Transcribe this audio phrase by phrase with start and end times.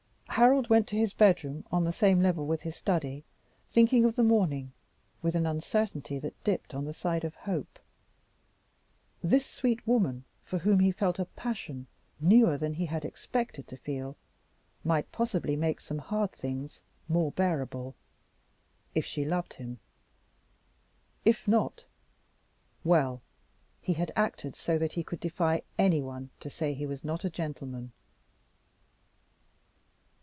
[0.35, 3.25] Harold went to his bedroom on the same level with his study,
[3.69, 4.71] thinking of the morning
[5.21, 7.77] with an uncertainty that dipped on the side of hope.
[9.21, 11.85] This sweet woman, for whom he felt a passion
[12.21, 14.15] newer than any he had expected to feel,
[14.85, 17.93] might possibly make some hard things more bearable
[18.95, 19.79] if she loved him.
[21.25, 21.83] If not
[22.85, 23.21] well,
[23.81, 27.29] he had acted so that he could defy anyone to say he was not a
[27.29, 27.91] gentleman.